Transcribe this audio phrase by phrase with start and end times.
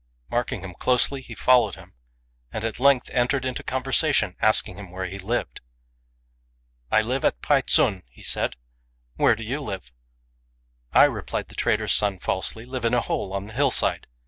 [0.31, 1.93] Marking him closely, he followed him,
[2.51, 5.61] and at length entered into conversation, asking him where he lived.
[6.89, 9.91] "I live at Pei ts'un," said he; "where do you live?"
[10.91, 14.07] "I," replied the trader's son, falsely, "live in a hole on the hill side."